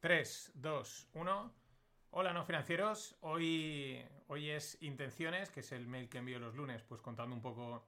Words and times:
3, 0.00 0.52
2, 0.54 1.08
1. 1.12 1.54
Hola, 2.12 2.32
no 2.32 2.42
financieros. 2.46 3.18
Hoy, 3.20 4.02
hoy 4.28 4.48
es 4.48 4.78
Intenciones, 4.80 5.50
que 5.50 5.60
es 5.60 5.72
el 5.72 5.86
mail 5.86 6.08
que 6.08 6.16
envío 6.16 6.38
los 6.38 6.54
lunes, 6.54 6.82
pues 6.82 7.02
contando 7.02 7.36
un 7.36 7.42
poco 7.42 7.84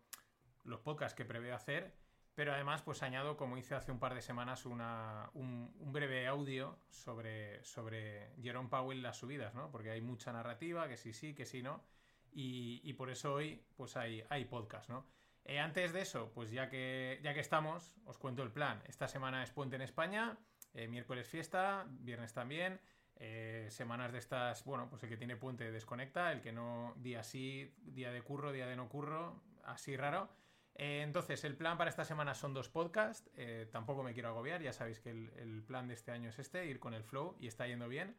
los 0.64 0.80
podcasts 0.80 1.16
que 1.16 1.24
prevé 1.24 1.52
hacer. 1.52 1.94
Pero 2.34 2.52
además, 2.52 2.82
pues 2.82 3.02
añado, 3.02 3.38
como 3.38 3.56
hice 3.56 3.74
hace 3.74 3.92
un 3.92 3.98
par 3.98 4.14
de 4.14 4.20
semanas, 4.20 4.66
una, 4.66 5.30
un, 5.32 5.72
breve 5.90 6.26
audio 6.26 6.78
sobre, 6.90 7.64
sobre 7.64 8.34
Jerome 8.42 8.68
Powell 8.68 9.02
las 9.02 9.16
subidas, 9.16 9.54
¿no? 9.54 9.70
Porque 9.70 9.90
hay 9.90 10.02
mucha 10.02 10.32
narrativa, 10.34 10.88
que 10.88 10.98
sí 10.98 11.14
sí, 11.14 11.34
que 11.34 11.46
sí 11.46 11.62
no. 11.62 11.82
Y, 12.30 12.92
por 12.92 13.10
eso 13.10 13.32
hoy, 13.32 13.64
pues 13.74 13.96
hay, 13.96 14.22
hay 14.28 14.44
podcast, 14.44 14.90
¿no? 14.90 15.06
Eh, 15.44 15.58
antes 15.58 15.94
de 15.94 16.02
eso, 16.02 16.30
pues 16.34 16.50
ya 16.50 16.68
que, 16.68 17.20
ya 17.22 17.32
que 17.32 17.40
estamos, 17.40 17.96
os 18.04 18.18
cuento 18.18 18.42
el 18.42 18.52
plan. 18.52 18.82
Esta 18.86 19.08
semana 19.08 19.42
es 19.42 19.50
puente 19.50 19.76
en 19.76 19.82
España, 19.82 20.38
eh, 20.74 20.88
miércoles 20.88 21.28
fiesta, 21.28 21.86
viernes 21.88 22.32
también. 22.32 22.80
Eh, 23.16 23.68
semanas 23.70 24.12
de 24.12 24.18
estas, 24.18 24.64
bueno, 24.64 24.88
pues 24.88 25.02
el 25.04 25.08
que 25.08 25.16
tiene 25.16 25.36
puente 25.36 25.70
desconecta, 25.70 26.32
el 26.32 26.40
que 26.40 26.52
no, 26.52 26.94
día 26.96 27.22
sí, 27.22 27.72
día 27.82 28.10
de 28.10 28.22
curro, 28.22 28.52
día 28.52 28.66
de 28.66 28.74
no 28.74 28.88
curro, 28.88 29.42
así 29.64 29.96
raro. 29.96 30.28
entonces, 30.74 31.44
el 31.44 31.56
plan 31.56 31.78
para 31.78 31.90
esta 31.90 32.04
semana 32.04 32.34
son 32.34 32.54
dos 32.54 32.68
podcasts. 32.68 33.30
tampoco 33.70 34.02
me 34.02 34.14
quiero 34.14 34.30
agobiar, 34.30 34.62
ya 34.62 34.72
sabéis 34.72 34.98
que 35.00 35.10
el, 35.10 35.62
plan 35.66 35.86
de 35.86 35.94
este 35.94 36.10
año 36.10 36.30
es 36.30 36.38
este, 36.38 36.66
ir 36.66 36.80
con 36.80 36.94
el 36.94 37.04
flow 37.04 37.36
y 37.38 37.46
está 37.46 37.66
yendo 37.66 37.88
bien. 37.88 38.16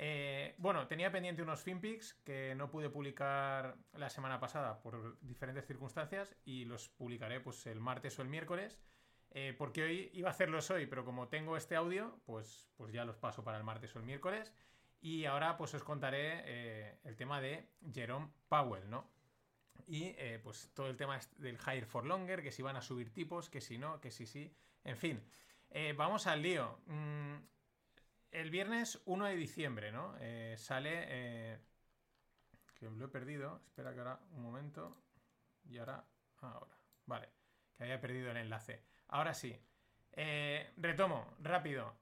Eh, 0.00 0.54
bueno, 0.58 0.86
tenía 0.86 1.10
pendiente 1.10 1.42
unos 1.42 1.60
FinPix 1.62 2.14
que 2.24 2.54
no 2.54 2.70
pude 2.70 2.88
publicar 2.88 3.76
la 3.94 4.08
semana 4.08 4.38
pasada 4.38 4.80
por 4.80 5.18
diferentes 5.22 5.66
circunstancias 5.66 6.36
y 6.44 6.64
los 6.66 6.88
publicaré 6.88 7.40
pues 7.40 7.66
el 7.66 7.80
martes 7.80 8.16
o 8.18 8.22
el 8.22 8.28
miércoles. 8.28 8.78
Eh, 9.40 9.54
porque 9.56 9.82
hoy 9.82 10.10
iba 10.14 10.28
a 10.28 10.32
hacerlos 10.32 10.70
hoy, 10.70 10.86
pero 10.86 11.04
como 11.04 11.28
tengo 11.28 11.56
este 11.56 11.76
audio, 11.76 12.20
pues, 12.26 12.68
pues 12.76 12.92
ya 12.92 13.04
los 13.04 13.16
paso 13.16 13.44
para 13.44 13.58
el 13.58 13.64
martes 13.64 13.94
o 13.94 13.98
el 13.98 14.04
miércoles. 14.04 14.52
Y 15.00 15.26
ahora 15.26 15.56
pues 15.56 15.74
os 15.74 15.84
contaré 15.84 16.42
eh, 16.44 16.98
el 17.04 17.16
tema 17.16 17.40
de 17.40 17.68
Jerome 17.92 18.30
Powell, 18.48 18.90
¿no? 18.90 19.08
Y 19.86 20.12
pues 20.42 20.70
todo 20.74 20.88
el 20.88 20.96
tema 20.96 21.18
del 21.38 21.56
hire 21.56 21.86
for 21.86 22.04
longer, 22.04 22.42
que 22.42 22.52
si 22.52 22.62
van 22.62 22.76
a 22.76 22.82
subir 22.82 23.10
tipos, 23.14 23.48
que 23.48 23.60
si 23.60 23.78
no, 23.78 24.00
que 24.00 24.10
si 24.10 24.26
sí. 24.26 24.54
En 24.84 24.98
fin, 24.98 25.22
vamos 25.96 26.26
al 26.26 26.42
lío. 26.42 26.80
Mm, 26.86 27.36
el 28.30 28.50
viernes 28.50 29.00
1 29.06 29.24
de 29.24 29.36
diciembre, 29.36 29.92
¿no? 29.92 30.14
Eh, 30.20 30.56
sale. 30.58 31.04
Eh, 31.08 31.58
que 32.74 32.90
lo 32.90 33.06
he 33.06 33.08
perdido. 33.08 33.62
Espera 33.66 33.92
que 33.92 34.00
ahora 34.00 34.20
un 34.32 34.42
momento. 34.42 34.96
Y 35.64 35.78
ahora. 35.78 36.04
Ahora. 36.40 36.76
Vale. 37.06 37.28
Que 37.76 37.84
había 37.84 38.00
perdido 38.00 38.30
el 38.30 38.36
enlace. 38.36 38.87
Ahora 39.08 39.34
sí. 39.34 39.58
Eh, 40.12 40.70
retomo, 40.76 41.26
rápido. 41.40 41.96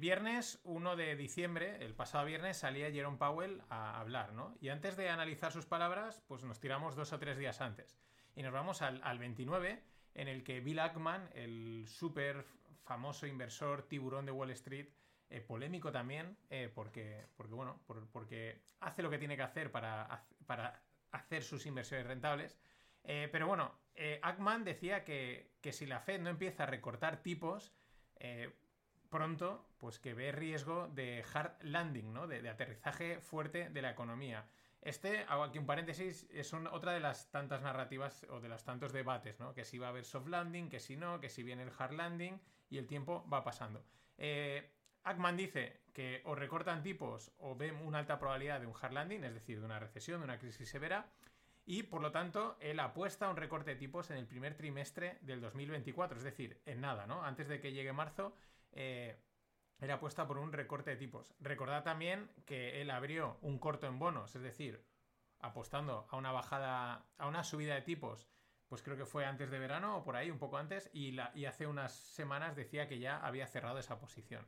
viernes 0.00 0.60
1 0.64 0.96
de 0.96 1.16
diciembre, 1.16 1.84
el 1.84 1.94
pasado 1.94 2.24
viernes, 2.24 2.56
salía 2.56 2.90
Jerome 2.90 3.18
Powell 3.18 3.62
a 3.68 4.00
hablar, 4.00 4.32
¿no? 4.32 4.56
Y 4.60 4.70
antes 4.70 4.96
de 4.96 5.08
analizar 5.08 5.52
sus 5.52 5.66
palabras, 5.66 6.22
pues 6.26 6.42
nos 6.44 6.60
tiramos 6.60 6.96
dos 6.96 7.12
o 7.12 7.18
tres 7.18 7.38
días 7.38 7.60
antes. 7.60 7.98
Y 8.34 8.42
nos 8.42 8.52
vamos 8.52 8.82
al, 8.82 9.00
al 9.04 9.18
29, 9.18 9.82
en 10.14 10.28
el 10.28 10.42
que 10.42 10.60
Bill 10.60 10.80
Ackman, 10.80 11.30
el 11.34 11.86
súper 11.88 12.44
famoso 12.84 13.26
inversor 13.26 13.82
tiburón 13.82 14.26
de 14.26 14.32
Wall 14.32 14.50
Street, 14.50 14.88
eh, 15.30 15.42
polémico 15.42 15.92
también, 15.92 16.38
eh, 16.48 16.70
porque, 16.74 17.26
porque, 17.36 17.54
bueno, 17.54 17.82
porque 18.12 18.62
hace 18.80 19.02
lo 19.02 19.10
que 19.10 19.18
tiene 19.18 19.36
que 19.36 19.42
hacer 19.42 19.70
para, 19.70 20.24
para 20.46 20.82
hacer 21.12 21.42
sus 21.42 21.66
inversiones 21.66 22.06
rentables. 22.06 22.58
Eh, 23.04 23.28
pero 23.30 23.46
bueno, 23.46 23.72
Ackman 24.22 24.64
decía 24.64 25.04
que, 25.04 25.56
si 25.72 25.86
la 25.86 26.00
Fed 26.00 26.20
no 26.20 26.30
empieza 26.30 26.64
a 26.64 26.66
recortar 26.66 27.22
tipos 27.22 27.72
pronto, 29.08 29.68
pues 29.78 29.98
que 29.98 30.14
ve 30.14 30.32
riesgo 30.32 30.88
de 30.88 31.24
hard 31.32 31.62
landing, 31.62 32.12
¿no? 32.12 32.26
De, 32.26 32.46
aterrizaje 32.48 33.20
fuerte 33.20 33.70
de 33.70 33.82
la 33.82 33.90
economía. 33.90 34.46
Este, 34.80 35.24
hago 35.28 35.42
aquí 35.42 35.58
un 35.58 35.66
paréntesis, 35.66 36.26
es 36.30 36.52
otra 36.54 36.92
de 36.92 37.00
las 37.00 37.30
tantas 37.30 37.62
narrativas 37.62 38.24
o 38.30 38.40
de 38.40 38.48
los 38.48 38.64
tantos 38.64 38.92
debates, 38.92 39.40
¿no? 39.40 39.54
Que 39.54 39.64
si 39.64 39.78
va 39.78 39.86
a 39.86 39.90
haber 39.90 40.04
soft 40.04 40.28
landing, 40.28 40.68
que 40.68 40.80
si 40.80 40.96
no, 40.96 41.20
que 41.20 41.28
si 41.28 41.42
viene 41.42 41.62
el 41.62 41.72
hard 41.76 41.92
landing 41.92 42.40
y 42.70 42.78
el 42.78 42.86
tiempo 42.86 43.28
va 43.32 43.42
pasando. 43.42 43.84
Eh, 44.18 44.72
Ackman 45.04 45.36
dice 45.36 45.80
que 45.92 46.22
o 46.24 46.34
recortan 46.34 46.82
tipos 46.82 47.32
o 47.38 47.56
ven 47.56 47.76
una 47.76 47.98
alta 47.98 48.18
probabilidad 48.18 48.60
de 48.60 48.66
un 48.66 48.74
hard 48.80 48.92
landing, 48.92 49.24
es 49.24 49.34
decir, 49.34 49.58
de 49.58 49.66
una 49.66 49.80
recesión, 49.80 50.20
de 50.20 50.24
una 50.24 50.38
crisis 50.38 50.68
severa, 50.68 51.10
y 51.68 51.82
por 51.82 52.00
lo 52.00 52.10
tanto 52.10 52.56
él 52.60 52.80
apuesta 52.80 53.26
a 53.26 53.30
un 53.30 53.36
recorte 53.36 53.72
de 53.72 53.76
tipos 53.76 54.10
en 54.10 54.16
el 54.16 54.26
primer 54.26 54.56
trimestre 54.56 55.18
del 55.20 55.42
2024, 55.42 56.16
es 56.16 56.24
decir, 56.24 56.62
en 56.64 56.80
nada, 56.80 57.06
¿no? 57.06 57.22
Antes 57.22 57.46
de 57.46 57.60
que 57.60 57.72
llegue 57.72 57.92
marzo, 57.92 58.34
eh, 58.72 59.20
él 59.78 59.90
apuesta 59.90 60.26
por 60.26 60.38
un 60.38 60.50
recorte 60.50 60.88
de 60.88 60.96
tipos. 60.96 61.34
Recordad 61.40 61.84
también 61.84 62.30
que 62.46 62.80
él 62.80 62.90
abrió 62.90 63.36
un 63.42 63.58
corto 63.58 63.86
en 63.86 63.98
bonos, 63.98 64.34
es 64.34 64.40
decir, 64.40 64.82
apostando 65.40 66.08
a 66.08 66.16
una 66.16 66.32
bajada, 66.32 67.04
a 67.18 67.28
una 67.28 67.44
subida 67.44 67.74
de 67.74 67.82
tipos, 67.82 68.30
pues 68.66 68.82
creo 68.82 68.96
que 68.96 69.04
fue 69.04 69.26
antes 69.26 69.50
de 69.50 69.58
verano 69.58 69.98
o 69.98 70.04
por 70.04 70.16
ahí, 70.16 70.30
un 70.30 70.38
poco 70.38 70.56
antes, 70.56 70.88
y, 70.94 71.18
hace 71.18 71.66
unas 71.66 71.92
semanas 71.92 72.56
decía 72.56 72.88
que 72.88 72.98
ya 72.98 73.18
había 73.18 73.46
cerrado 73.46 73.78
esa 73.78 73.98
posición. 73.98 74.46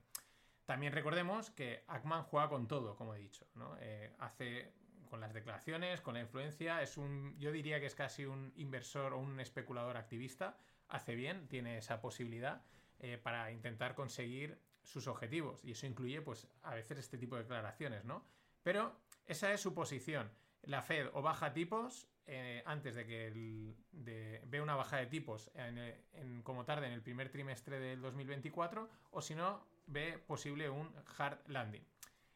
También 0.64 0.94
recordemos 0.94 1.50
que 1.50 1.84
Ackman 1.86 2.22
juega 2.22 2.48
con 2.48 2.66
todo, 2.66 2.96
como 2.96 3.14
he 3.14 3.18
dicho, 3.18 3.46
¿no? 3.56 3.76
Eh, 3.78 4.10
hace 4.20 4.72
con 5.10 5.20
las 5.20 5.34
declaraciones, 5.34 6.00
con 6.00 6.14
la 6.14 6.20
influencia, 6.20 6.80
es 6.80 6.96
un, 6.96 7.36
yo 7.38 7.52
diría 7.52 7.80
que 7.80 7.86
es 7.86 7.94
casi 7.94 8.24
un 8.24 8.52
inversor 8.56 9.12
o 9.12 9.18
un 9.18 9.40
especulador 9.40 9.96
activista, 9.96 10.56
hace 10.88 11.14
bien, 11.14 11.48
tiene 11.48 11.76
esa 11.78 12.00
posibilidad 12.00 12.62
eh, 13.00 13.18
para 13.18 13.50
intentar 13.50 13.94
conseguir 13.94 14.58
sus 14.82 15.06
objetivos 15.08 15.62
y 15.64 15.72
eso 15.72 15.86
incluye, 15.86 16.22
pues, 16.22 16.48
a 16.62 16.74
veces 16.74 16.98
este 16.98 17.18
tipo 17.18 17.36
de 17.36 17.42
declaraciones, 17.42 18.04
¿no? 18.04 18.24
Pero 18.62 18.96
esa 19.26 19.52
es 19.52 19.60
su 19.60 19.74
posición. 19.74 20.30
La 20.62 20.82
Fed 20.82 21.08
o 21.12 21.22
baja 21.22 21.52
tipos 21.52 22.08
eh, 22.26 22.62
antes 22.66 22.94
de 22.94 23.06
que 23.06 23.26
el, 23.26 23.76
ve 23.92 24.60
una 24.60 24.76
baja 24.76 24.98
de 24.98 25.06
tipos 25.06 25.50
en, 25.54 26.42
como 26.42 26.64
tarde 26.64 26.86
en 26.86 26.92
el 26.92 27.02
primer 27.02 27.30
trimestre 27.30 27.80
del 27.80 28.00
2024 28.00 28.88
o 29.10 29.22
si 29.22 29.34
no 29.34 29.66
ve 29.86 30.18
posible 30.18 30.68
un 30.68 30.94
hard 31.18 31.40
landing. 31.48 31.84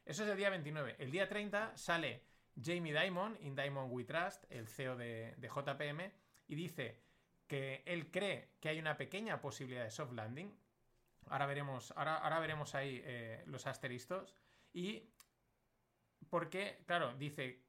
Eso 0.04 0.24
es 0.24 0.30
el 0.30 0.36
día 0.36 0.50
29. 0.50 0.96
El 0.98 1.10
día 1.10 1.28
30 1.28 1.76
sale 1.76 2.22
Jamie 2.62 2.92
Dimon, 2.92 3.36
in 3.40 3.54
Dimon 3.54 3.90
We 3.90 4.04
Trust, 4.04 4.44
el 4.50 4.68
CEO 4.68 4.96
de, 4.96 5.34
JPM, 5.40 6.12
y 6.46 6.54
dice 6.54 7.00
que 7.46 7.82
él 7.86 8.10
cree 8.10 8.50
que 8.60 8.68
hay 8.68 8.78
una 8.78 8.96
pequeña 8.96 9.40
posibilidad 9.40 9.84
de 9.84 9.90
soft 9.90 10.12
landing. 10.12 10.52
Ahora 11.28 11.46
veremos, 11.46 11.92
ahora, 11.96 12.38
veremos 12.38 12.74
ahí 12.74 13.02
eh, 13.04 13.42
los 13.46 13.66
asteriscos. 13.66 14.34
Y 14.72 15.08
porque, 16.30 16.82
claro, 16.86 17.14
dice, 17.14 17.62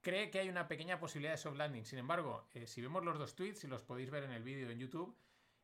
cree 0.00 0.30
que 0.30 0.40
hay 0.40 0.48
una 0.48 0.68
pequeña 0.68 0.98
posibilidad 0.98 1.32
de 1.32 1.38
soft 1.38 1.56
landing. 1.56 1.84
Sin 1.84 1.98
embargo, 1.98 2.48
eh, 2.54 2.66
si 2.66 2.80
vemos 2.80 3.04
los 3.04 3.18
dos 3.18 3.34
tweets, 3.34 3.64
y 3.64 3.66
los 3.66 3.82
podéis 3.82 4.10
ver 4.10 4.24
en 4.24 4.32
el 4.32 4.42
vídeo 4.42 4.70
en 4.70 4.78
YouTube, 4.78 5.16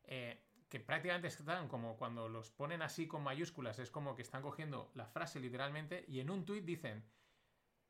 eh, 0.03 0.41
que 0.69 0.79
prácticamente 0.79 1.27
están 1.27 1.67
como 1.67 1.95
cuando 1.97 2.27
los 2.27 2.51
ponen 2.51 2.81
así 2.81 3.07
con 3.07 3.23
mayúsculas, 3.23 3.79
es 3.79 3.91
como 3.91 4.15
que 4.15 4.23
están 4.23 4.41
cogiendo 4.41 4.91
la 4.95 5.05
frase 5.05 5.39
literalmente 5.39 6.05
y 6.07 6.19
en 6.19 6.29
un 6.29 6.45
tweet 6.45 6.61
dicen, 6.61 7.03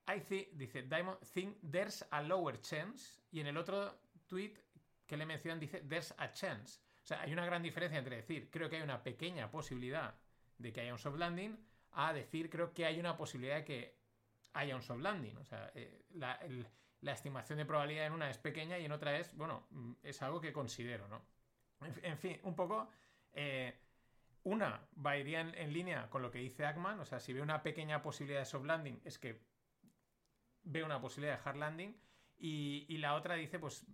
I 0.07 0.19
think, 0.19 0.49
dice, 0.53 0.83
Diamond 0.83 1.17
think 1.33 1.57
there's 1.61 2.05
a 2.11 2.21
lower 2.21 2.59
chance 2.61 3.21
y 3.31 3.39
en 3.39 3.47
el 3.47 3.57
otro 3.57 3.99
tweet 4.27 4.53
que 5.05 5.17
le 5.17 5.25
mencionan 5.25 5.59
dice, 5.59 5.81
there's 5.87 6.13
a 6.17 6.31
chance. 6.31 6.79
O 7.03 7.07
sea, 7.07 7.21
hay 7.21 7.33
una 7.33 7.45
gran 7.45 7.61
diferencia 7.61 7.99
entre 7.99 8.17
decir, 8.17 8.49
creo 8.49 8.69
que 8.69 8.77
hay 8.77 8.81
una 8.81 9.01
pequeña 9.03 9.49
posibilidad 9.49 10.15
de 10.57 10.73
que 10.73 10.81
haya 10.81 10.93
un 10.93 10.99
soft 10.99 11.17
landing, 11.17 11.57
a 11.91 12.13
decir, 12.13 12.49
creo 12.49 12.73
que 12.73 12.85
hay 12.85 12.99
una 12.99 13.15
posibilidad 13.15 13.57
de 13.57 13.65
que 13.65 13.97
haya 14.53 14.75
un 14.75 14.81
soft 14.81 15.01
landing. 15.01 15.37
O 15.37 15.45
sea, 15.45 15.71
eh, 15.75 16.05
la, 16.13 16.39
estimación 17.11 17.59
de 17.59 17.65
probabilidad 17.65 18.07
en 18.07 18.13
una 18.13 18.29
es 18.29 18.37
pequeña 18.37 18.79
y 18.79 18.85
en 18.85 18.91
otra 18.91 19.17
es, 19.19 19.35
bueno, 19.35 19.67
mm, 19.69 19.93
es 20.03 20.21
algo 20.21 20.41
que 20.41 20.51
considero, 20.51 21.07
¿no? 21.07 21.21
En 22.01 22.17
fin, 22.17 22.39
un 22.43 22.55
poco. 22.55 22.89
Eh, 23.33 23.77
una 24.43 24.87
va 25.03 25.17
iría 25.17 25.41
en, 25.41 25.73
línea 25.73 26.09
con 26.09 26.21
lo 26.21 26.31
que 26.31 26.39
dice 26.39 26.65
Ackman, 26.65 26.99
o 26.99 27.05
sea, 27.05 27.19
si 27.19 27.33
ve 27.33 27.41
una 27.41 27.63
pequeña 27.63 28.01
posibilidad 28.01 28.39
de 28.41 28.45
soft 28.45 28.65
landing, 28.65 29.01
es 29.03 29.17
que 29.17 29.41
ve 30.65 30.83
una 30.83 30.99
posibilidad 30.99 31.37
de 31.37 31.49
hard 31.49 31.57
landing. 31.57 31.95
Y, 32.37 32.97
la 32.97 33.15
otra 33.15 33.35
dice, 33.35 33.59
pues, 33.59 33.85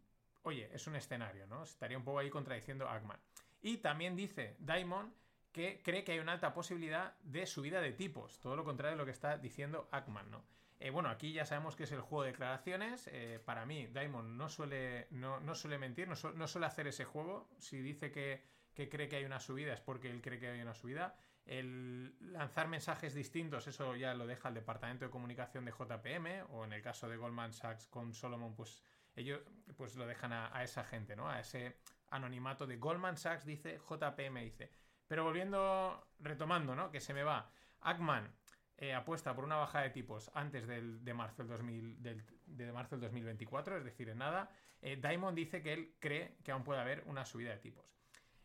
oye, 0.42 0.70
es 0.74 0.88
un 0.88 0.96
escenario, 0.96 1.46
¿no? 1.48 1.64
Estaría 1.64 1.98
un 1.98 2.04
poco 2.04 2.20
ahí 2.20 2.30
contradiciendo 2.30 2.90
Ackman. 2.90 3.20
Y 3.62 3.78
también 3.78 4.16
dice 4.16 4.56
Diamond 4.60 5.14
que 5.52 5.82
cree 5.84 6.04
que 6.04 6.14
hay 6.14 6.20
una 6.20 6.32
alta 6.32 6.54
posibilidad 6.54 7.16
de 7.24 7.46
subida 7.46 7.82
de 7.82 7.92
tipos, 7.92 8.40
todo 8.40 8.56
lo 8.56 8.64
contrario 8.64 8.96
de 8.96 8.98
lo 8.98 9.06
que 9.06 9.12
está 9.12 9.38
diciendo 9.38 9.90
Ackman, 9.92 10.32
¿no? 10.32 10.44
Eh, 10.82 10.90
bueno, 10.90 11.10
aquí 11.10 11.32
ya 11.32 11.46
sabemos 11.46 11.76
que 11.76 11.84
es 11.84 11.92
el 11.92 12.02
juego 12.02 12.24
de 12.24 12.32
declaraciones. 12.32 13.08
Eh, 13.14 13.40
para 13.46 13.68
mí, 13.68 13.86
Diamond 13.86 14.36
no 14.36 14.50
suele, 14.50 15.08
no, 15.12 15.54
suele 15.54 15.78
mentir, 15.78 16.08
no, 16.08 16.16
suele 16.16 16.66
hacer 16.66 16.88
ese 16.88 17.06
juego. 17.06 17.48
Si 17.60 17.78
dice 17.78 18.12
que, 18.12 18.42
cree 18.74 19.08
que 19.08 19.18
hay 19.18 19.26
una 19.26 19.40
subida 19.40 19.74
es 19.74 19.80
porque 19.80 20.10
él 20.10 20.24
cree 20.24 20.40
que 20.40 20.48
hay 20.48 20.60
una 20.60 20.74
subida. 20.74 21.16
El 21.46 22.16
lanzar 22.20 22.68
mensajes 22.68 23.14
distintos, 23.14 23.68
eso 23.68 23.96
ya 23.96 24.14
lo 24.14 24.28
deja 24.28 24.50
el 24.50 24.54
departamento 24.54 25.06
de 25.06 25.12
comunicación 25.12 25.66
de 25.66 25.72
JPM, 25.72 26.46
o 26.50 26.64
en 26.66 26.74
el 26.74 26.82
caso 26.82 27.10
de 27.10 27.18
Goldman 27.18 27.54
Sachs 27.54 27.88
con 27.88 28.14
Solomon, 28.14 28.56
pues 28.56 28.84
ellos 29.16 29.42
pues 29.76 29.96
lo 29.96 30.06
dejan 30.06 30.34
a, 30.34 30.64
esa 30.64 30.84
gente, 30.84 31.16
¿no? 31.16 31.30
A 31.30 31.40
ese 31.40 31.78
anonimato 32.10 32.68
de 32.68 32.78
Goldman 32.78 33.18
Sachs, 33.18 33.46
dice, 33.46 33.80
JPM 33.80 34.42
dice. 34.42 34.72
Pero 35.08 35.24
volviendo, 35.24 36.08
retomando, 36.20 36.76
¿no? 36.76 36.92
Que 36.92 37.02
se 37.02 37.14
me 37.14 37.24
va. 37.24 37.52
Ackman 37.82 38.32
eh, 38.78 38.94
apuesta 38.94 39.36
por 39.36 39.44
una 39.44 39.58
bajada 39.58 39.84
de 39.84 39.90
tipos 39.90 40.32
antes 40.34 40.66
del, 40.68 41.04
de, 41.04 41.14
marzo 41.14 41.44
del 41.44 41.50
2000, 41.50 42.02
del, 42.02 42.24
de 42.46 42.72
marzo 42.72 42.96
del 42.96 43.02
2024, 43.02 43.78
es 43.78 43.84
decir, 43.84 44.10
en 44.10 44.20
nada. 44.20 44.50
Eh, 44.82 44.96
Diamond 44.96 45.36
dice 45.36 45.62
que 45.62 45.74
él 45.74 45.96
cree 46.00 46.38
que 46.44 46.52
aún 46.52 46.64
puede 46.64 46.80
haber 46.80 47.04
una 47.06 47.26
subida 47.26 47.52
de 47.52 47.58
tipos. 47.58 47.86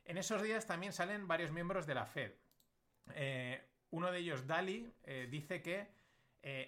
En 0.04 0.18
esos 0.18 0.42
días 0.42 0.66
también 0.66 0.92
salen 0.92 1.26
varios 1.26 1.52
miembros 1.52 1.86
de 1.86 1.94
la 1.94 2.06
Fed. 2.06 2.32
Eh, 3.14 3.62
uno 3.90 4.10
de 4.10 4.18
ellos, 4.18 4.46
Dali, 4.46 4.92
dice 5.30 5.62
que 5.62 5.86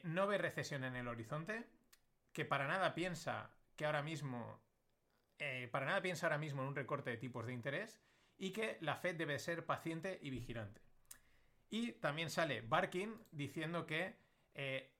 no 0.04 0.26
ve 0.26 0.38
recesión 0.38 0.84
en 0.84 0.96
el 0.96 1.08
horizonte, 1.08 1.64
que 2.32 2.44
para 2.44 2.66
nada 2.66 2.94
piensa 2.94 3.50
que 3.76 3.84
ahora 3.84 4.02
mismo, 4.02 4.60
para 5.70 5.86
nada 5.86 6.00
piensa 6.00 6.26
ahora 6.26 6.38
mismo 6.38 6.62
en 6.62 6.68
un 6.68 6.76
recorte 6.76 7.10
de 7.10 7.16
tipos 7.16 7.46
de 7.46 7.52
interés 7.52 8.00
y 8.38 8.52
que 8.52 8.78
la 8.80 8.96
Fed 8.96 9.16
debe 9.16 9.38
ser 9.38 9.66
paciente 9.66 10.18
y 10.22 10.30
vigilante. 10.30 10.80
Y 11.70 11.92
también 11.92 12.30
sale 12.30 12.62
Barkin 12.62 13.14
diciendo 13.30 13.84
que 13.86 14.14
eh, 14.54 14.90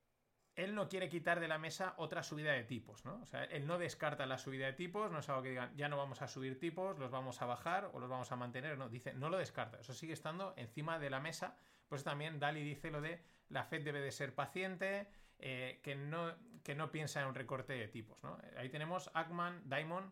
él 0.58 0.74
no 0.74 0.88
quiere 0.88 1.08
quitar 1.08 1.38
de 1.38 1.46
la 1.46 1.56
mesa 1.56 1.94
otra 1.98 2.24
subida 2.24 2.50
de 2.50 2.64
tipos, 2.64 3.04
¿no? 3.04 3.20
O 3.22 3.26
sea, 3.26 3.44
él 3.44 3.64
no 3.64 3.78
descarta 3.78 4.26
la 4.26 4.38
subida 4.38 4.66
de 4.66 4.72
tipos, 4.72 5.08
no 5.12 5.20
es 5.20 5.28
algo 5.28 5.42
que 5.42 5.50
digan, 5.50 5.72
ya 5.76 5.88
no 5.88 5.96
vamos 5.96 6.20
a 6.20 6.26
subir 6.26 6.58
tipos, 6.58 6.98
los 6.98 7.12
vamos 7.12 7.40
a 7.40 7.46
bajar 7.46 7.88
o 7.92 8.00
los 8.00 8.10
vamos 8.10 8.32
a 8.32 8.36
mantener, 8.36 8.76
no, 8.76 8.88
dice, 8.88 9.14
no 9.14 9.30
lo 9.30 9.38
descarta, 9.38 9.78
eso 9.78 9.94
sigue 9.94 10.14
estando 10.14 10.54
encima 10.56 10.98
de 10.98 11.10
la 11.10 11.20
mesa. 11.20 11.56
Pues 11.86 12.02
también 12.02 12.40
Dali 12.40 12.64
dice 12.64 12.90
lo 12.90 13.00
de 13.00 13.22
la 13.48 13.62
Fed 13.62 13.84
debe 13.84 14.00
de 14.00 14.10
ser 14.10 14.34
paciente, 14.34 15.06
eh, 15.38 15.78
que, 15.84 15.94
no, 15.94 16.34
que 16.64 16.74
no 16.74 16.90
piensa 16.90 17.20
en 17.20 17.28
un 17.28 17.36
recorte 17.36 17.74
de 17.74 17.86
tipos, 17.86 18.20
¿no? 18.24 18.36
Ahí 18.56 18.68
tenemos 18.68 19.12
Ackman, 19.14 19.62
Diamond 19.64 20.10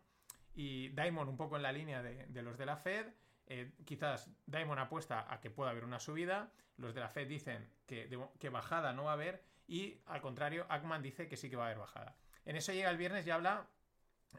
y 0.55 0.87
Diamond 0.89 1.29
un 1.29 1.35
poco 1.35 1.57
en 1.57 1.63
la 1.63 1.73
línea 1.73 2.01
de, 2.01 2.25
de 2.25 2.41
los 2.41 2.57
de 2.57 2.65
la 2.65 2.77
Fed 2.77 3.05
eh, 3.47 3.71
quizás 3.85 4.29
Diamond 4.45 4.79
apuesta 4.79 5.25
a 5.33 5.39
que 5.39 5.49
pueda 5.49 5.71
haber 5.71 5.85
una 5.85 5.99
subida, 5.99 6.51
los 6.77 6.93
de 6.93 7.01
la 7.01 7.09
Fed 7.09 7.27
dicen 7.27 7.69
que, 7.85 8.49
bajada 8.49 8.93
no 8.93 9.05
va 9.05 9.11
a 9.11 9.13
haber 9.13 9.43
y 9.67 9.99
al 10.05 10.21
contrario, 10.21 10.65
Ackman 10.69 11.01
dice 11.01 11.27
que 11.27 11.37
sí 11.37 11.49
que 11.49 11.55
va 11.55 11.63
a 11.63 11.67
haber 11.67 11.79
bajada. 11.79 12.15
En 12.45 12.55
eso 12.55 12.71
llega 12.71 12.89
el 12.89 12.97
viernes 12.97 13.25
y 13.25 13.31
habla 13.31 13.67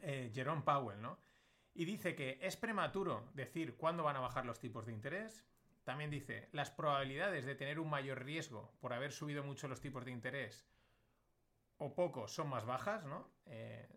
eh, 0.03 0.31
Jerome 0.35 0.63
Powell, 0.63 1.01
¿no? 1.01 1.19
Y 1.75 1.85
dice 1.85 2.15
que 2.15 2.39
es 2.43 2.57
prematuro 2.57 3.29
decir 3.35 3.77
cuándo 3.77 4.03
van 4.03 4.17
a 4.17 4.21
bajar 4.21 4.45
los 4.45 4.59
tipos 4.59 4.87
de 4.87 4.93
interés. 4.93 5.45
También 5.85 6.11
dice, 6.11 6.49
las 6.53 6.71
probabilidades 6.71 7.45
de 7.45 7.55
tener 7.55 7.79
un 7.79 7.89
mayor 7.89 8.25
riesgo 8.25 8.73
por 8.81 8.93
haber 8.93 9.13
subido 9.13 9.43
mucho 9.43 9.69
los 9.69 9.81
tipos 9.81 10.05
de 10.05 10.11
interés 10.11 10.67
o 11.79 11.95
poco 11.95 12.29
son 12.29 12.49
más 12.49 12.65
bajas, 12.65 13.05
¿no? 13.05 13.31
Eh, 13.47 13.89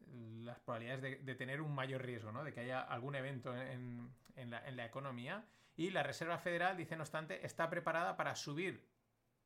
las 0.44 0.60
probabilidades 0.60 1.25
de, 1.25 1.36
tener 1.36 1.62
un 1.62 1.74
mayor 1.74 2.04
riesgo, 2.04 2.31
¿no? 2.31 2.44
De 2.44 2.54
que 2.54 2.62
haya 2.62 2.81
algún 2.81 3.16
evento 3.16 3.56
en, 3.56 4.13
la, 4.36 4.86
economía. 4.86 5.45
Y 5.75 5.89
la 5.89 6.04
Reserva 6.04 6.38
Federal, 6.38 6.78
dice 6.78 6.95
no 6.95 7.04
obstante, 7.04 7.45
está 7.45 7.69
preparada 7.69 8.18
para 8.18 8.36
subir 8.36 8.88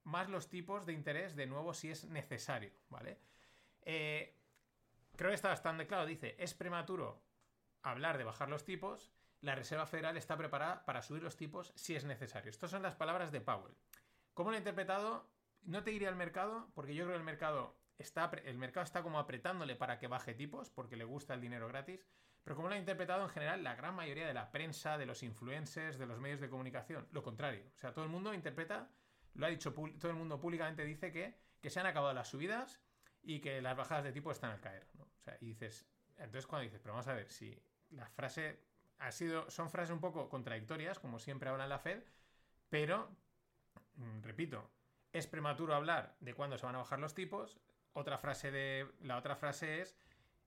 más 0.03 0.29
los 0.29 0.49
tipos 0.49 0.85
de 0.85 0.93
interés 0.93 1.35
de 1.35 1.47
nuevo 1.47 1.73
si 1.73 1.89
es 1.91 2.05
necesario, 2.05 2.71
¿vale? 2.89 3.19
Eh, 3.81 4.37
creo 5.15 5.31
que 5.31 5.35
está 5.35 5.49
bastante 5.49 5.87
claro. 5.87 6.05
Dice, 6.05 6.35
es 6.37 6.53
prematuro 6.53 7.21
hablar 7.83 8.17
de 8.17 8.23
bajar 8.25 8.49
los 8.49 8.65
tipos. 8.65 9.11
La 9.41 9.55
Reserva 9.55 9.85
Federal 9.85 10.17
está 10.17 10.37
preparada 10.37 10.85
para 10.85 11.01
subir 11.01 11.23
los 11.23 11.37
tipos 11.37 11.71
si 11.75 11.95
es 11.95 12.03
necesario. 12.03 12.49
Estas 12.49 12.71
son 12.71 12.81
las 12.81 12.95
palabras 12.95 13.31
de 13.31 13.41
Powell. 13.41 13.75
¿Cómo 14.33 14.49
lo 14.49 14.55
he 14.55 14.59
interpretado? 14.59 15.29
No 15.61 15.83
te 15.83 15.91
iría 15.91 16.09
al 16.09 16.15
mercado, 16.15 16.69
porque 16.73 16.95
yo 16.95 17.05
creo 17.05 17.15
que 17.15 17.19
el 17.19 17.25
mercado 17.25 17.75
el 17.97 18.57
mercado 18.57 18.83
está 18.83 19.03
como 19.03 19.19
apretándole 19.19 19.75
para 19.75 19.97
que 19.97 20.07
baje 20.07 20.33
tipos 20.33 20.69
porque 20.69 20.95
le 20.95 21.05
gusta 21.05 21.33
el 21.33 21.41
dinero 21.41 21.67
gratis, 21.67 22.05
pero 22.43 22.55
como 22.55 22.67
lo 22.67 22.75
ha 22.75 22.77
interpretado 22.77 23.23
en 23.23 23.29
general 23.29 23.63
la 23.63 23.75
gran 23.75 23.95
mayoría 23.95 24.27
de 24.27 24.33
la 24.33 24.51
prensa, 24.51 24.97
de 24.97 25.05
los 25.05 25.23
influencers, 25.23 25.97
de 25.97 26.05
los 26.05 26.19
medios 26.19 26.39
de 26.39 26.49
comunicación, 26.49 27.07
lo 27.11 27.23
contrario. 27.23 27.63
O 27.75 27.77
sea, 27.79 27.93
todo 27.93 28.05
el 28.05 28.11
mundo 28.11 28.33
interpreta, 28.33 28.89
lo 29.33 29.45
ha 29.45 29.49
dicho 29.49 29.73
todo 29.73 30.11
el 30.11 30.17
mundo 30.17 30.39
públicamente 30.39 30.83
dice 30.83 31.11
que, 31.11 31.37
que 31.61 31.69
se 31.69 31.79
han 31.79 31.87
acabado 31.87 32.13
las 32.13 32.29
subidas 32.29 32.81
y 33.23 33.39
que 33.39 33.61
las 33.61 33.75
bajadas 33.75 34.03
de 34.03 34.11
tipo 34.11 34.31
están 34.31 34.51
al 34.51 34.61
caer. 34.61 34.87
O 34.99 35.23
sea, 35.23 35.37
y 35.41 35.47
dices, 35.47 35.87
entonces 36.17 36.45
cuando 36.45 36.63
dices, 36.65 36.79
pero 36.81 36.93
vamos 36.93 37.07
a 37.07 37.13
ver, 37.13 37.31
si 37.31 37.59
la 37.91 38.07
frase 38.09 38.59
ha 38.99 39.11
sido, 39.11 39.49
son 39.49 39.69
frases 39.69 39.91
un 39.91 39.99
poco 39.99 40.29
contradictorias, 40.29 40.99
como 40.99 41.19
siempre 41.19 41.49
habla 41.49 41.67
la 41.67 41.79
Fed, 41.79 42.03
pero, 42.69 43.09
mm, 43.95 44.21
repito, 44.21 44.69
es 45.11 45.27
prematuro 45.27 45.73
hablar 45.73 46.15
de 46.19 46.33
cuándo 46.33 46.57
se 46.57 46.65
van 46.65 46.75
a 46.75 46.79
bajar 46.79 46.99
los 46.99 47.13
tipos, 47.13 47.57
otra 47.95 48.17
frase 48.17 48.51
de. 48.51 48.87
La 49.01 49.17
otra 49.17 49.35
frase 49.35 49.81
es. 49.81 49.97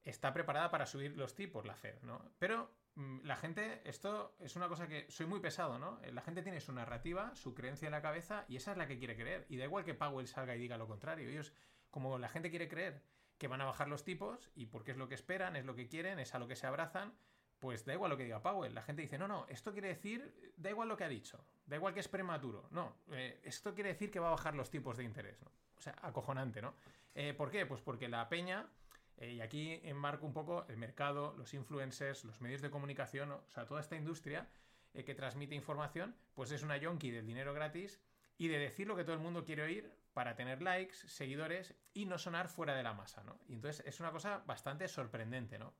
Está 0.05 0.33
preparada 0.33 0.71
para 0.71 0.87
subir 0.87 1.17
los 1.17 1.35
tipos, 1.35 1.67
la 1.67 1.75
Fed, 1.75 2.01
¿no? 2.03 2.31
Pero 2.39 2.71
mm, 2.95 3.25
la 3.25 3.37
gente, 3.37 3.83
esto 3.85 4.37
es 4.39 4.57
una 4.57 4.69
cosa 4.69 4.87
que 4.87 5.11
soy 5.11 5.27
muy 5.27 5.41
pesado, 5.41 5.79
¿no? 5.79 6.01
La 6.13 6.23
gente 6.23 6.43
tiene 6.43 6.61
su 6.61 6.73
narrativa, 6.73 7.35
su 7.35 7.53
creencia 7.53 7.87
en 7.87 7.93
la 7.93 8.01
cabeza 8.01 8.47
y 8.49 8.57
esa 8.57 8.73
es 8.73 8.79
la 8.79 8.87
que 8.87 8.99
quiere 8.99 9.17
creer. 9.17 9.45
Y 9.51 9.59
da 9.59 9.65
igual 9.65 9.85
que 9.85 9.95
Powell 9.95 10.27
salga 10.27 10.57
y 10.57 10.61
diga 10.61 10.79
lo 10.79 10.87
contrario. 10.87 11.29
Ellos, 11.29 11.53
como 11.91 12.19
la 12.19 12.29
gente 12.29 12.49
quiere 12.49 12.69
creer 12.69 13.03
que 13.37 13.49
van 13.49 13.61
a 13.61 13.67
bajar 13.67 13.89
los 13.89 14.05
tipos 14.05 14.51
y 14.55 14.67
porque 14.67 14.93
es 14.93 14.97
lo 14.97 15.09
que 15.09 15.15
esperan, 15.15 15.57
es 15.57 15.65
lo 15.67 15.75
que 15.75 15.89
quieren, 15.89 16.19
es 16.19 16.35
a 16.35 16.39
lo 16.39 16.49
que 16.49 16.57
se 16.57 16.67
abrazan, 16.67 17.13
pues 17.59 17.85
da 17.85 17.93
igual 17.93 18.11
lo 18.11 18.17
que 18.17 18.25
diga 18.25 18.41
Powell. 18.43 18.75
La 18.75 18.83
gente 18.83 19.03
dice, 19.03 19.19
no, 19.19 19.29
no, 19.29 19.47
esto 19.49 19.73
quiere 19.73 19.89
decir, 19.89 20.53
da 20.57 20.71
igual 20.71 20.89
lo 20.89 20.97
que 20.97 21.05
ha 21.05 21.09
dicho, 21.09 21.45
da 21.67 21.77
igual 21.77 21.93
que 21.93 22.01
es 22.01 22.09
prematuro. 22.09 22.69
No, 22.71 22.97
eh, 23.11 23.41
esto 23.43 23.75
quiere 23.75 23.91
decir 23.91 24.11
que 24.11 24.21
va 24.21 24.29
a 24.29 24.33
bajar 24.33 24.55
los 24.55 24.71
tipos 24.71 24.97
de 24.97 25.05
interés, 25.05 25.41
¿no? 25.43 25.51
O 25.79 25.81
sea, 25.81 25.95
acojonante, 26.03 26.61
¿no? 26.61 26.75
Eh, 27.15 27.35
¿Por 27.35 27.51
qué? 27.51 27.67
Pues 27.67 27.81
porque 27.81 28.09
la 28.09 28.29
peña, 28.29 28.69
eh, 29.17 29.33
y 29.33 29.41
aquí 29.41 29.81
enmarco 29.85 30.27
un 30.27 30.33
poco 30.33 30.67
el 30.69 30.77
mercado, 30.77 31.35
los 31.37 31.55
influencers, 31.55 32.25
los 32.25 32.41
medios 32.41 32.63
de 32.63 32.71
comunicación, 32.71 33.33
o 33.33 33.49
sea, 33.49 33.67
toda 33.67 33.81
esta 33.81 33.97
industria 33.97 34.49
eh, 34.95 35.05
que 35.05 35.15
transmite 35.15 35.55
información, 35.55 36.17
pues 36.35 36.51
es 36.51 36.63
una 36.63 36.77
yonki 36.77 37.11
del 37.11 37.27
dinero 37.27 37.55
gratis 37.55 38.01
y 38.37 38.49
de 38.49 38.59
decir 38.59 38.87
lo 38.87 38.97
que 38.97 39.05
todo 39.05 39.15
el 39.15 39.21
mundo 39.21 39.45
quiere 39.45 39.63
oír 39.63 39.93
para 40.13 40.35
tener 40.35 40.63
likes, 40.63 40.95
seguidores 41.09 41.75
y 41.95 42.07
no 42.07 42.19
sonar 42.19 42.49
fuera 42.49 42.75
de 42.75 42.83
la 42.83 42.93
masa, 42.93 43.23
¿no? 43.23 43.39
Y 43.49 43.55
entonces 43.55 43.85
es 43.87 44.01
una 44.01 44.11
cosa 44.11 44.43
bastante 44.47 44.89
sorprendente, 44.89 45.59
¿no? 45.59 45.75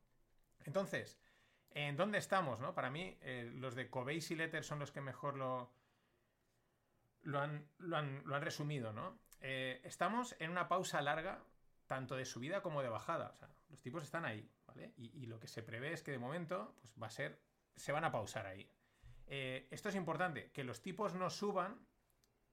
Entonces, 0.65 1.19
¿en 1.71 1.97
dónde 1.97 2.17
estamos, 2.17 2.59
no? 2.59 2.73
Para 2.73 2.89
mí, 2.89 3.17
los 3.55 3.75
de 3.75 3.89
Covey's 3.89 4.31
y 4.31 4.35
Letter 4.35 4.63
son 4.63 4.79
los 4.79 4.91
que 4.91 5.01
mejor 5.01 5.35
lo, 5.35 5.71
lo, 7.23 7.39
han, 7.39 7.65
lo 7.79 7.97
han 7.97 8.41
resumido, 8.41 8.93
¿no? 8.93 9.19
Eh, 9.41 9.81
estamos 9.83 10.35
en 10.39 10.51
una 10.51 10.67
pausa 10.67 11.01
larga, 11.01 11.43
tanto 11.87 12.15
de 12.15 12.25
subida 12.25 12.61
como 12.61 12.81
de 12.81 12.89
bajada. 12.89 13.29
O 13.29 13.35
sea, 13.35 13.49
los 13.69 13.81
tipos 13.81 14.03
están 14.03 14.25
ahí, 14.25 14.49
¿vale? 14.67 14.93
Y, 14.97 15.25
lo 15.25 15.39
que 15.39 15.47
se 15.47 15.63
prevé 15.63 15.93
es 15.93 16.03
que 16.03 16.11
de 16.11 16.19
momento, 16.19 16.75
pues 16.79 16.93
va 17.01 17.07
a 17.07 17.11
ser. 17.11 17.41
Se 17.75 17.91
van 17.91 18.03
a 18.03 18.11
pausar 18.11 18.45
ahí. 18.45 18.69
Eh, 19.27 19.67
esto 19.71 19.89
es 19.89 19.95
importante, 19.95 20.51
que 20.51 20.63
los 20.63 20.81
tipos 20.81 21.13
no 21.13 21.29
suban 21.29 21.79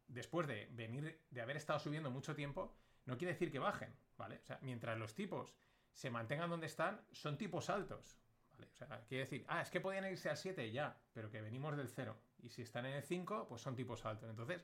después 0.06 0.46
de 0.46 0.68
venir, 0.72 1.22
de 1.30 1.40
haber 1.40 1.56
estado 1.56 1.78
subiendo 1.78 2.10
mucho 2.10 2.34
tiempo, 2.34 2.76
no 3.06 3.16
quiere 3.16 3.32
decir 3.32 3.50
que 3.50 3.58
bajen, 3.58 3.94
¿vale? 4.16 4.38
O 4.38 4.44
sea, 4.44 4.58
mientras 4.62 4.96
los 4.98 5.14
tipos 5.14 5.54
se 5.92 6.10
mantengan 6.10 6.50
donde 6.50 6.66
están, 6.66 7.00
son 7.12 7.38
tipos 7.38 7.70
altos, 7.70 8.18
¿vale? 8.52 8.68
O 8.70 8.74
sea, 8.74 9.04
quiere 9.08 9.24
decir, 9.24 9.44
ah, 9.48 9.62
es 9.62 9.70
que 9.70 9.80
podían 9.80 10.04
irse 10.04 10.28
al 10.28 10.36
7 10.36 10.70
ya, 10.70 10.96
pero 11.12 11.30
que 11.30 11.40
venimos 11.40 11.76
del 11.76 11.88
0. 11.88 12.16
Y 12.38 12.50
si 12.50 12.62
están 12.62 12.86
en 12.86 12.94
el 12.94 13.02
5, 13.02 13.48
pues 13.48 13.62
son 13.62 13.74
tipos 13.74 14.04
altos. 14.04 14.28
Entonces, 14.28 14.62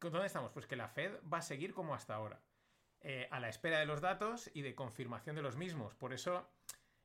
¿Dónde 0.00 0.26
estamos? 0.26 0.52
Pues 0.52 0.66
que 0.66 0.76
la 0.76 0.88
Fed 0.88 1.12
va 1.32 1.38
a 1.38 1.42
seguir 1.42 1.74
como 1.74 1.94
hasta 1.94 2.14
ahora, 2.14 2.40
eh, 3.00 3.28
a 3.30 3.40
la 3.40 3.48
espera 3.48 3.78
de 3.78 3.86
los 3.86 4.00
datos 4.00 4.50
y 4.54 4.62
de 4.62 4.74
confirmación 4.74 5.36
de 5.36 5.42
los 5.42 5.56
mismos. 5.56 5.94
Por 5.94 6.12
eso, 6.12 6.48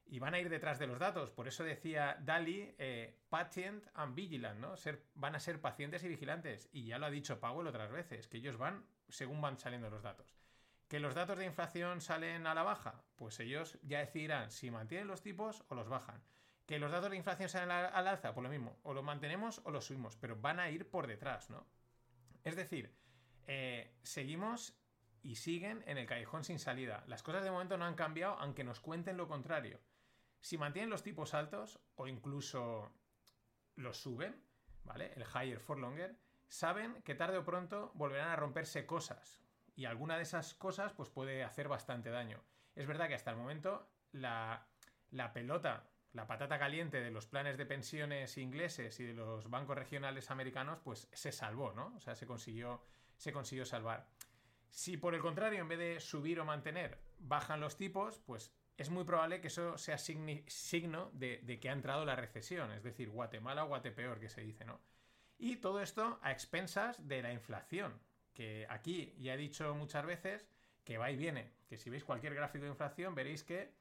y 0.06 0.20
van 0.20 0.34
a 0.34 0.40
ir 0.40 0.50
detrás 0.50 0.80
de 0.80 0.88
los 0.88 1.00
datos. 1.00 1.32
Por 1.32 1.48
eso 1.48 1.64
decía 1.64 2.18
Dali, 2.22 2.76
eh, 2.78 3.20
patient 3.30 3.86
and 3.94 4.16
vigilant, 4.16 4.60
¿no? 4.60 4.76
Ser, 4.78 5.04
van 5.16 5.36
a 5.36 5.40
ser 5.40 5.62
pacientes 5.62 6.04
y 6.04 6.08
vigilantes. 6.08 6.70
Y 6.72 6.86
ya 6.86 6.98
lo 6.98 7.06
ha 7.06 7.12
dicho 7.12 7.40
Powell 7.40 7.68
otras 7.68 7.92
veces, 7.92 8.28
que 8.28 8.38
ellos 8.38 8.58
van 8.58 8.86
según 9.08 9.42
van 9.42 9.58
saliendo 9.58 9.90
los 9.90 10.04
datos. 10.04 10.36
¿Que 10.88 11.00
los 11.00 11.14
datos 11.14 11.38
de 11.38 11.46
inflación 11.46 12.02
salen 12.02 12.48
a 12.48 12.56
la 12.56 12.64
baja? 12.64 13.04
Pues 13.16 13.40
ellos 13.40 13.78
ya 13.84 14.00
decidirán 14.00 14.50
si 14.50 14.72
mantienen 14.72 15.08
los 15.08 15.22
tipos 15.22 15.64
o 15.68 15.76
los 15.76 15.88
bajan. 15.88 16.24
¿Que 16.66 16.80
los 16.80 16.92
datos 16.92 17.12
de 17.12 17.18
inflación 17.18 17.50
salen 17.50 17.72
al 17.72 18.08
alza? 18.08 18.34
Pues 18.34 18.44
lo 18.44 18.50
mismo, 18.50 18.78
o 18.84 18.94
lo 18.94 19.04
mantenemos 19.04 19.62
o 19.66 19.72
lo 19.72 19.82
subimos, 19.82 20.16
pero 20.16 20.36
van 20.36 20.60
a 20.60 20.70
ir 20.70 20.90
por 20.90 21.08
detrás, 21.08 21.50
¿no? 21.50 21.68
Es 22.50 22.56
decir, 22.56 22.92
eh, 23.46 23.94
seguimos 24.02 24.76
y 25.22 25.36
siguen 25.36 25.84
en 25.86 26.00
el 26.00 26.08
callejón 26.08 26.44
sin 26.44 26.58
salida. 26.58 27.04
Las 27.06 27.22
cosas 27.22 27.44
de 27.44 27.52
momento 27.52 27.78
no 27.78 27.86
han 27.86 27.94
cambiado, 27.94 28.40
aunque 28.40 28.64
nos 28.64 28.80
cuenten 28.80 29.18
lo 29.18 29.28
contrario. 29.28 29.80
Si 30.42 30.58
mantienen 30.58 30.90
los 30.90 31.04
tipos 31.04 31.36
altos 31.36 31.80
o 31.94 32.08
incluso 32.08 32.92
los 33.76 33.98
suben, 33.98 34.44
¿vale? 34.84 35.14
El 35.14 35.22
higher 35.22 35.60
for 35.60 35.78
longer, 35.78 36.18
saben 36.48 37.04
que 37.04 37.14
tarde 37.14 37.38
o 37.38 37.46
pronto 37.46 37.92
volverán 37.94 38.30
a 38.30 38.36
romperse 38.36 38.88
cosas. 38.88 39.40
Y 39.76 39.86
alguna 39.86 40.18
de 40.18 40.24
esas 40.24 40.56
cosas 40.56 40.92
pues, 40.94 41.10
puede 41.10 41.44
hacer 41.44 41.68
bastante 41.68 42.10
daño. 42.10 42.44
Es 42.74 42.88
verdad 42.88 43.10
que 43.10 43.14
hasta 43.14 43.30
el 43.30 43.38
momento 43.38 43.92
la, 44.12 44.68
la 45.12 45.34
pelota 45.34 45.89
la 46.14 46.26
patata 46.26 46.58
caliente 46.58 47.02
de 47.02 47.12
los 47.12 47.28
planes 47.28 47.58
de 47.58 47.66
pensiones 47.66 48.38
ingleses 48.38 49.00
y 49.00 49.06
de 49.06 49.14
los 49.14 49.50
bancos 49.50 49.78
regionales 49.78 50.32
americanos, 50.32 50.80
pues 50.84 51.08
se 51.14 51.32
salvó, 51.32 51.72
¿no? 51.74 51.94
O 51.96 52.00
sea, 52.00 52.16
se 52.16 52.26
consiguió, 52.26 52.84
se 53.16 53.32
consiguió 53.32 53.66
salvar. 53.66 54.08
Si 54.70 54.98
por 54.98 55.16
el 55.16 55.22
contrario, 55.22 55.62
en 55.62 55.68
vez 55.68 55.80
de 55.80 56.00
subir 56.00 56.40
o 56.40 56.46
mantener, 56.46 57.00
bajan 57.20 57.60
los 57.60 57.78
tipos, 57.78 58.20
pues 58.20 58.54
es 58.78 58.90
muy 58.90 59.04
probable 59.04 59.42
que 59.42 59.48
eso 59.48 59.78
sea 59.78 59.98
signo 59.98 61.12
de, 61.14 61.60
que 61.60 61.70
ha 61.70 61.74
entrado 61.74 62.06
la 62.06 62.16
recesión, 62.16 62.72
es 62.72 62.84
decir, 62.84 63.10
Guatemala 63.10 63.66
o 63.66 63.68
Guatepeor, 63.68 64.20
que 64.20 64.30
se 64.30 64.42
dice, 64.42 64.66
¿no? 64.66 64.80
Y 65.38 65.58
todo 65.58 65.82
esto 65.82 66.20
a 66.22 66.32
expensas 66.32 67.08
de 67.08 67.22
la 67.22 67.34
inflación, 67.34 68.00
que 68.34 68.66
aquí 68.70 69.16
ya 69.18 69.34
he 69.34 69.38
dicho 69.38 69.76
muchas 69.76 70.06
veces 70.06 70.48
que 70.84 70.98
va 70.98 71.12
y 71.12 71.18
viene, 71.18 71.52
que 71.68 71.78
si 71.78 71.90
veis 71.90 72.04
cualquier 72.04 72.34
gráfico 72.34 72.64
de 72.64 72.72
inflación 72.72 73.16
veréis 73.16 73.44
que 73.44 73.74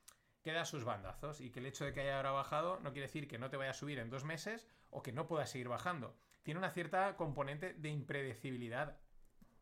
queda 0.49 0.65
sus 0.65 0.83
bandazos 0.83 1.43
y 1.43 1.51
que 1.51 1.61
el 1.61 1.67
hecho 1.67 1.85
de 1.85 1.93
que 1.93 2.01
haya 2.01 2.17
ahora 2.17 2.31
bajado 2.31 2.81
no 2.81 2.93
quiere 2.93 3.07
decir 3.07 3.29
que 3.29 3.37
no 3.37 3.51
te 3.51 3.59
vaya 3.59 3.73
a 3.73 3.75
subir 3.75 3.99
en 3.99 4.09
dos 4.09 4.25
meses 4.25 4.67
o 4.89 5.03
que 5.03 5.13
no 5.13 5.27
pueda 5.27 5.45
seguir 5.45 5.69
bajando. 5.69 6.17
Tiene 6.43 6.57
una 6.57 6.71
cierta 6.71 7.17
componente 7.17 7.75
de 7.75 7.91
impredecibilidad, 7.91 8.97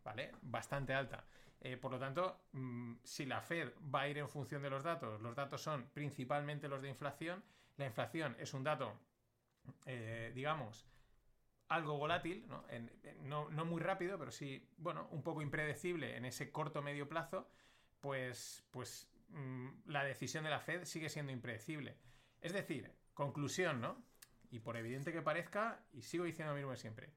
¿vale? 0.05 0.31
Bastante 0.43 0.95
alta. 0.95 1.25
Eh, 1.61 1.77
por 1.77 1.91
lo 1.91 1.99
tanto, 1.99 2.39
mm, 2.53 2.99
si 3.03 3.27
la 3.27 3.41
Fed 3.41 3.73
va 3.93 4.03
a 4.03 4.09
ir 4.09 4.19
en 4.19 4.29
función 4.29 4.63
de 4.63 4.71
los 4.71 4.85
datos, 4.85 5.21
los 5.21 5.35
datos 5.35 5.61
son 5.61 5.91
principalmente 5.93 6.69
los 6.69 6.81
de 6.81 6.89
inflación, 6.89 7.43
la 7.79 7.87
inflación 7.87 8.37
es 8.39 8.55
un 8.55 8.63
dato, 8.63 8.97
eh, 9.87 10.31
digamos, 10.37 10.87
algo 11.67 11.99
volátil, 11.99 12.47
¿no? 12.47 13.51
¿no? 13.51 13.65
muy 13.65 13.83
rápido, 13.83 14.21
pero 14.21 14.31
sí, 14.31 14.71
bueno, 14.77 15.09
un 15.11 15.25
poco 15.25 15.43
impredecible 15.43 16.17
en 16.17 16.25
ese 16.27 16.53
corto 16.53 16.81
medio 16.81 17.09
plazo, 17.09 17.51
pues, 18.01 18.65
pues 18.71 19.11
la 19.87 20.05
decisión 20.05 20.45
de 20.45 20.51
la 20.51 20.61
Fed 20.61 20.85
sigue 20.85 21.09
siendo 21.09 21.33
impredecible. 21.33 21.99
Es 22.41 22.53
decir, 22.53 22.93
conclusión, 23.15 23.81
¿no? 23.81 24.03
Y 24.51 24.61
por 24.61 24.77
evidente 24.77 25.13
que 25.13 25.23
parezca, 25.23 25.85
y 25.93 26.03
sigo 26.03 26.25
diciendo 26.25 26.53
lo 26.53 26.57
mismo 26.57 26.71
de 26.71 26.77
siempre, 26.77 27.13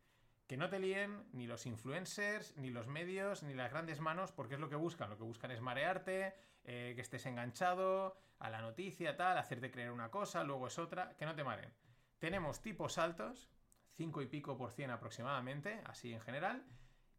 que 0.47 0.57
no 0.57 0.69
te 0.69 0.79
líen 0.79 1.29
ni 1.31 1.45
los 1.45 1.65
influencers, 1.65 2.57
ni 2.57 2.71
los 2.71 2.87
medios, 2.87 3.43
ni 3.43 3.53
las 3.53 3.71
grandes 3.71 3.99
manos, 3.99 4.31
porque 4.31 4.55
es 4.55 4.59
lo 4.59 4.69
que 4.69 4.75
buscan. 4.75 5.09
Lo 5.09 5.17
que 5.17 5.23
buscan 5.23 5.51
es 5.51 5.61
marearte, 5.61 6.33
eh, 6.63 6.93
que 6.95 7.01
estés 7.01 7.25
enganchado 7.27 8.17
a 8.39 8.49
la 8.49 8.61
noticia, 8.61 9.15
tal, 9.15 9.37
hacerte 9.37 9.69
creer 9.69 9.91
una 9.91 10.09
cosa, 10.09 10.43
luego 10.43 10.67
es 10.67 10.79
otra, 10.79 11.15
que 11.17 11.25
no 11.25 11.35
te 11.35 11.43
maren. 11.43 11.71
Tenemos 12.17 12.61
tipos 12.61 12.97
altos, 12.97 13.51
5 13.97 14.21
y 14.21 14.27
pico 14.27 14.57
por 14.57 14.71
cien 14.71 14.89
aproximadamente, 14.89 15.81
así 15.85 16.13
en 16.13 16.21
general, 16.21 16.65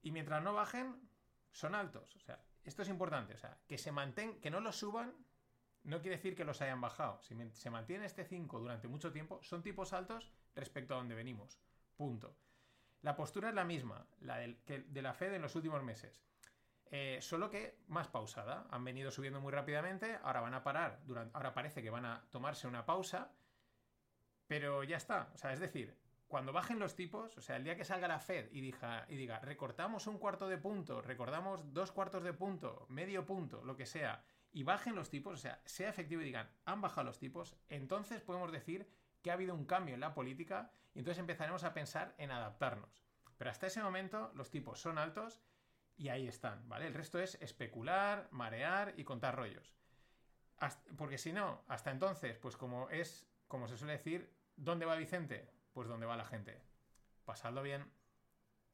y 0.02 0.10
mientras 0.10 0.42
no 0.42 0.54
bajen, 0.54 0.96
son 1.52 1.74
altos. 1.74 2.16
O 2.16 2.20
sea, 2.20 2.42
esto 2.70 2.82
es 2.82 2.88
importante, 2.88 3.34
o 3.34 3.38
sea, 3.38 3.58
que 3.66 3.76
se 3.76 3.92
mantengan, 3.92 4.40
que 4.40 4.50
no 4.50 4.60
los 4.60 4.76
suban, 4.76 5.12
no 5.82 6.00
quiere 6.00 6.16
decir 6.16 6.36
que 6.36 6.44
los 6.44 6.60
hayan 6.62 6.80
bajado. 6.80 7.20
Si 7.20 7.36
se 7.52 7.70
mantiene 7.70 8.06
este 8.06 8.24
5 8.24 8.60
durante 8.60 8.86
mucho 8.86 9.12
tiempo, 9.12 9.42
son 9.42 9.62
tipos 9.62 9.92
altos 9.92 10.30
respecto 10.54 10.94
a 10.94 10.98
donde 10.98 11.14
venimos. 11.14 11.58
Punto. 11.96 12.36
La 13.02 13.16
postura 13.16 13.48
es 13.48 13.54
la 13.54 13.64
misma, 13.64 14.06
la 14.20 14.38
de 14.38 15.02
la 15.02 15.14
Fed 15.14 15.34
en 15.34 15.42
los 15.42 15.56
últimos 15.56 15.82
meses. 15.82 16.22
Eh, 16.92 17.18
solo 17.20 17.50
que 17.50 17.78
más 17.88 18.08
pausada. 18.08 18.66
Han 18.70 18.84
venido 18.84 19.10
subiendo 19.10 19.40
muy 19.40 19.52
rápidamente, 19.52 20.18
ahora 20.22 20.40
van 20.40 20.54
a 20.54 20.62
parar, 20.62 21.00
ahora 21.32 21.54
parece 21.54 21.82
que 21.82 21.90
van 21.90 22.04
a 22.04 22.24
tomarse 22.30 22.68
una 22.68 22.84
pausa, 22.86 23.32
pero 24.46 24.84
ya 24.84 24.96
está. 24.96 25.30
O 25.34 25.38
sea, 25.38 25.52
es 25.52 25.60
decir, 25.60 25.96
cuando 26.30 26.52
bajen 26.52 26.78
los 26.78 26.94
tipos, 26.94 27.36
o 27.36 27.40
sea, 27.40 27.56
el 27.56 27.64
día 27.64 27.74
que 27.74 27.84
salga 27.84 28.06
la 28.06 28.20
Fed 28.20 28.50
y 28.52 28.60
diga, 28.60 29.04
y 29.08 29.16
diga 29.16 29.40
recortamos 29.40 30.06
un 30.06 30.16
cuarto 30.16 30.48
de 30.48 30.58
punto, 30.58 31.02
recordamos 31.02 31.74
dos 31.74 31.90
cuartos 31.90 32.22
de 32.22 32.32
punto, 32.32 32.86
medio 32.88 33.26
punto, 33.26 33.64
lo 33.64 33.76
que 33.76 33.84
sea, 33.84 34.22
y 34.52 34.62
bajen 34.62 34.94
los 34.94 35.10
tipos, 35.10 35.34
o 35.34 35.36
sea, 35.36 35.60
sea 35.64 35.88
efectivo 35.88 36.22
y 36.22 36.26
digan, 36.26 36.48
han 36.66 36.80
bajado 36.80 37.08
los 37.08 37.18
tipos, 37.18 37.56
entonces 37.68 38.22
podemos 38.22 38.52
decir 38.52 38.88
que 39.22 39.32
ha 39.32 39.34
habido 39.34 39.56
un 39.56 39.64
cambio 39.64 39.92
en 39.92 40.00
la 40.00 40.14
política 40.14 40.70
y 40.94 41.00
entonces 41.00 41.18
empezaremos 41.18 41.64
a 41.64 41.74
pensar 41.74 42.14
en 42.16 42.30
adaptarnos. 42.30 43.02
Pero 43.36 43.50
hasta 43.50 43.66
ese 43.66 43.82
momento 43.82 44.30
los 44.36 44.52
tipos 44.52 44.80
son 44.80 44.98
altos 44.98 45.42
y 45.96 46.10
ahí 46.10 46.28
están, 46.28 46.68
¿vale? 46.68 46.86
El 46.86 46.94
resto 46.94 47.18
es 47.18 47.34
especular, 47.42 48.28
marear 48.30 48.94
y 48.96 49.02
contar 49.02 49.34
rollos. 49.34 49.74
porque 50.96 51.18
si 51.18 51.32
no, 51.32 51.64
hasta 51.66 51.90
entonces, 51.90 52.38
pues 52.38 52.56
como 52.56 52.88
es, 52.88 53.28
como 53.48 53.66
se 53.66 53.76
suele 53.76 53.94
decir, 53.94 54.32
¿dónde 54.54 54.86
va 54.86 54.94
Vicente? 54.94 55.59
Pues 55.72 55.88
donde 55.88 56.06
va 56.06 56.16
la 56.16 56.24
gente. 56.24 56.60
Pasadlo 57.24 57.62
bien. 57.62 57.90